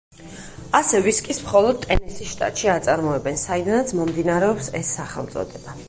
ასე 0.79 1.01
ვისკის 1.07 1.41
მხოლოდ 1.43 1.83
ტენესის 1.85 2.31
შტატში 2.31 2.73
აწარმოებენ, 2.77 3.41
საიდანაც 3.45 3.95
მომდინარეობს 4.01 4.77
ეს 4.83 4.97
სახელწოდება. 5.03 5.79